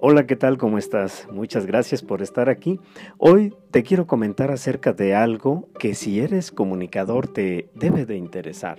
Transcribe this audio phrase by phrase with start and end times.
[0.00, 0.58] Hola, ¿qué tal?
[0.58, 1.26] ¿Cómo estás?
[1.32, 2.78] Muchas gracias por estar aquí.
[3.16, 8.78] Hoy te quiero comentar acerca de algo que si eres comunicador te debe de interesar.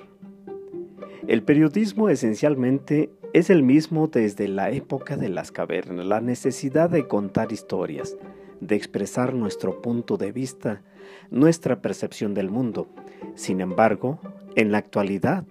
[1.27, 7.05] El periodismo esencialmente es el mismo desde la época de las cavernas, la necesidad de
[7.05, 8.15] contar historias,
[8.61, 10.83] de expresar nuestro punto de vista,
[11.31, 12.87] nuestra percepción del mundo.
[13.35, 14.21] Sin embargo,
[14.55, 15.43] en la actualidad,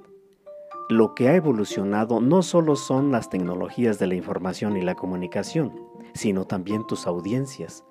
[0.88, 5.72] lo que ha evolucionado no solo son las tecnologías de la información y la comunicación,
[6.14, 7.84] sino también tus audiencias.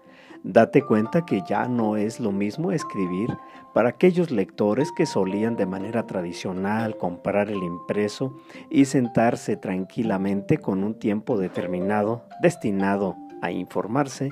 [0.44, 3.30] Date cuenta que ya no es lo mismo escribir
[3.74, 8.36] para aquellos lectores que solían de manera tradicional comprar el impreso
[8.70, 14.32] y sentarse tranquilamente con un tiempo determinado destinado a informarse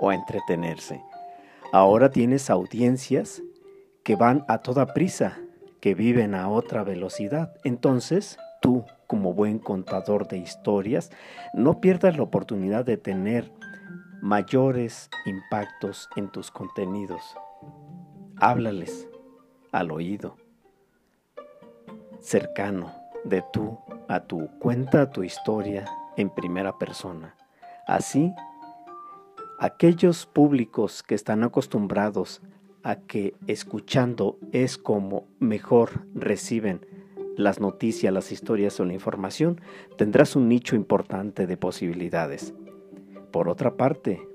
[0.00, 1.02] o a entretenerse.
[1.72, 3.42] Ahora tienes audiencias
[4.02, 5.38] que van a toda prisa
[5.84, 7.52] que viven a otra velocidad.
[7.62, 11.10] Entonces, tú, como buen contador de historias,
[11.52, 13.52] no pierdas la oportunidad de tener
[14.22, 17.36] mayores impactos en tus contenidos.
[18.36, 19.06] Háblales
[19.72, 20.38] al oído,
[22.18, 22.90] cercano,
[23.24, 24.48] de tú a tú.
[24.60, 25.84] Cuenta tu historia
[26.16, 27.36] en primera persona.
[27.86, 28.32] Así,
[29.58, 32.40] aquellos públicos que están acostumbrados
[32.84, 36.86] a que escuchando es como mejor reciben
[37.36, 39.60] las noticias, las historias o la información,
[39.96, 42.54] tendrás un nicho importante de posibilidades.
[43.32, 44.28] Por otra parte,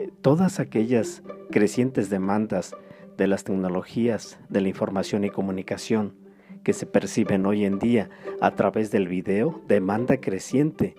[0.00, 2.74] eh, todas aquellas crecientes demandas
[3.16, 6.14] de las tecnologías de la información y comunicación
[6.64, 10.96] que se perciben hoy en día a través del video, demanda creciente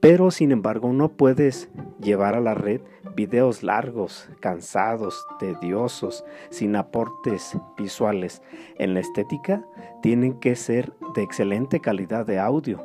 [0.00, 1.68] pero sin embargo no puedes
[2.00, 2.80] llevar a la red
[3.16, 8.42] videos largos, cansados, tediosos, sin aportes visuales.
[8.78, 9.64] En la estética
[10.02, 12.84] tienen que ser de excelente calidad de audio,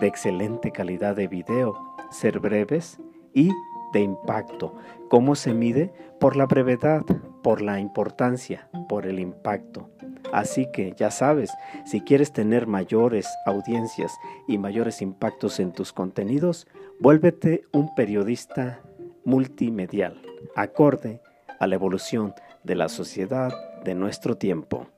[0.00, 1.78] de excelente calidad de video,
[2.10, 2.98] ser breves
[3.32, 3.50] y
[3.92, 4.74] de impacto.
[5.08, 5.92] ¿Cómo se mide?
[6.18, 7.02] Por la brevedad,
[7.42, 9.90] por la importancia, por el impacto.
[10.32, 11.50] Así que ya sabes,
[11.84, 14.12] si quieres tener mayores audiencias
[14.48, 16.66] y mayores impactos en tus contenidos,
[17.00, 18.80] vuélvete un periodista
[19.24, 20.20] multimedial,
[20.54, 21.20] acorde
[21.58, 22.34] a la evolución
[22.64, 23.52] de la sociedad
[23.84, 24.88] de nuestro tiempo.